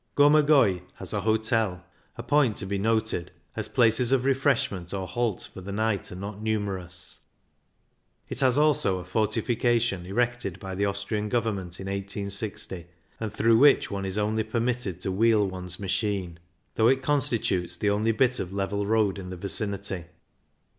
Gomagoi 0.15 0.81
has 0.95 1.13
an 1.13 1.21
hotel, 1.21 1.85
a 2.15 2.23
point 2.23 2.57
to 2.57 2.65
be 2.65 2.79
noted, 2.79 3.29
as 3.55 3.67
places 3.67 4.11
of 4.11 4.25
refreshment 4.25 4.95
or 4.95 5.05
halt 5.07 5.47
for 5.53 5.61
the 5.61 5.71
night 5.71 6.11
are 6.11 6.15
not 6.15 6.41
numerous; 6.41 7.19
it 8.27 8.39
has 8.39 8.57
also 8.57 8.97
a 8.97 9.05
forti 9.05 9.43
fication 9.43 10.07
erected 10.07 10.59
by 10.59 10.73
the 10.73 10.85
Austrian 10.87 11.29
Govern 11.29 11.57
ment 11.57 11.79
in 11.79 11.85
i860, 11.85 12.85
and 13.19 13.31
through 13.31 13.59
which 13.59 13.91
one 13.91 14.05
is 14.07 14.17
only 14.17 14.43
permitted 14.43 14.99
to 15.01 15.11
wheel 15.11 15.47
one's 15.47 15.79
machine, 15.79 16.39
though 16.73 16.87
it 16.87 17.03
constitutes 17.03 17.77
the 17.77 17.91
only 17.91 18.11
bit 18.11 18.39
of 18.39 18.51
level 18.51 18.87
road 18.87 19.19
in 19.19 19.29
the 19.29 19.37
vicinity. 19.37 20.05